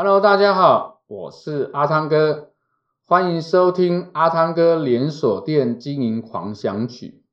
[0.00, 2.50] Hello，大家好，我是阿汤哥，
[3.04, 7.24] 欢迎收听阿汤哥连锁店经营狂想曲。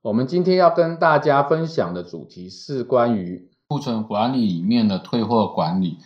[0.00, 5.98] 我们今天要跟大家分享的主题是关于库存管理里面的退货管理。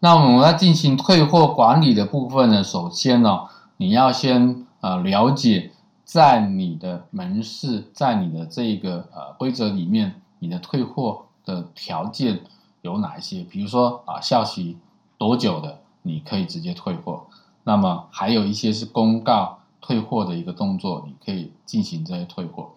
[0.00, 5.72] 那我们在进行退货管理的部分呢，首先呢、哦，你要先呃了解，
[6.04, 12.42] 在你的门市，在你的这个呃规则里面，你的退货的条件
[12.82, 13.42] 有哪一些？
[13.44, 14.76] 比如说啊，效期
[15.18, 17.26] 多久的，你可以直接退货。
[17.64, 22.70] 那么还有一些是公告退货的一个动作，你可以进行这些退货。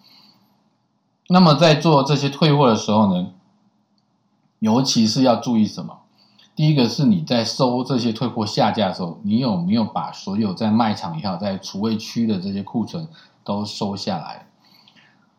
[1.30, 3.30] 那么在做这些退货的时候呢，
[4.60, 6.00] 尤其是要注意什么？
[6.54, 13.08] 第一个是你在收这些退货下架的时候，你有没有把所有在卖场也好，在储位区的这些库存
[13.46, 14.48] 都收下来？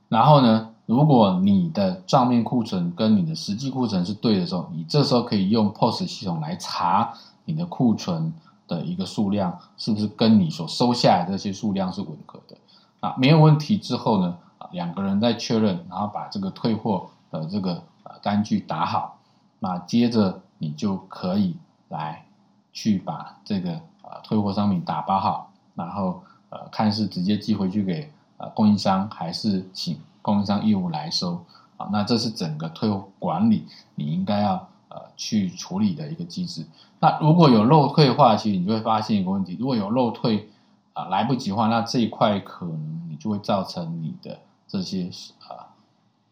[0.08, 7.12] 然后呢，如果你的账面库存跟你的实际库存是对的时候，你这时候可以用 POS 系统来查
[7.44, 8.32] 你的库存
[8.66, 12.56] 的一个数量是不是跟你所收下来的这些数量是吻合的
[13.00, 13.14] 啊？
[13.16, 14.36] 没有问题之后呢，
[14.70, 19.18] 两个人再确认，然后把这个退货的这个呃单据打好，
[19.58, 20.40] 那接着。
[20.62, 21.56] 你就可以
[21.88, 22.24] 来
[22.72, 31.44] 去把这个呃退货商品打包好，然后呃看是直接寄回去给呃供应商，还是请供应商义务来收
[31.76, 31.88] 啊？
[31.92, 36.64] 那这是整个退货管理你应该要呃去处理的一个机制。
[37.00, 40.48] 那如果有漏退的话，其实你就会发现一个问题：如果有漏退
[40.94, 45.10] 啊、来不及的话，那这一块可能你就会造成你的这些
[45.48, 45.68] 啊、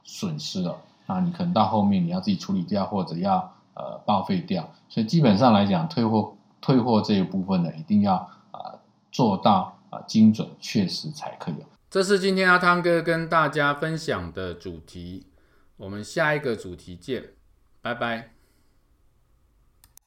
[0.04, 0.76] 损失了。
[1.06, 3.52] 那你可能到后面你要自己处理掉，或者要。
[3.72, 8.16] 呃，报废掉，所以基本上来讲，退货退货这一部分呢，一定要
[8.50, 8.74] 啊、
[9.10, 11.54] 做到啊、精准确实才可以。
[11.90, 15.26] 这是今天阿汤哥跟大家分享的主题，
[15.76, 17.32] 我们下一个主题见，
[17.82, 18.39] 拜拜。